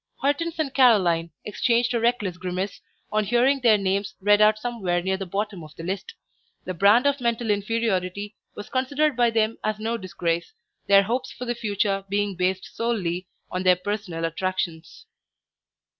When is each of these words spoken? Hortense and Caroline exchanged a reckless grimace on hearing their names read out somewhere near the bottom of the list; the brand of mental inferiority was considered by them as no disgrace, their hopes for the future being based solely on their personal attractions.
Hortense 0.19 0.57
and 0.57 0.73
Caroline 0.73 1.29
exchanged 1.45 1.93
a 1.93 1.99
reckless 1.99 2.35
grimace 2.37 2.81
on 3.11 3.23
hearing 3.23 3.59
their 3.61 3.77
names 3.77 4.15
read 4.19 4.41
out 4.41 4.57
somewhere 4.57 4.99
near 4.99 5.15
the 5.15 5.27
bottom 5.27 5.63
of 5.63 5.75
the 5.75 5.83
list; 5.83 6.15
the 6.65 6.73
brand 6.73 7.05
of 7.05 7.21
mental 7.21 7.51
inferiority 7.51 8.35
was 8.55 8.67
considered 8.67 9.15
by 9.15 9.29
them 9.29 9.59
as 9.63 9.77
no 9.77 9.97
disgrace, 9.99 10.53
their 10.87 11.03
hopes 11.03 11.31
for 11.31 11.45
the 11.45 11.53
future 11.53 12.03
being 12.09 12.33
based 12.35 12.75
solely 12.75 13.27
on 13.51 13.61
their 13.61 13.75
personal 13.75 14.25
attractions. 14.25 15.05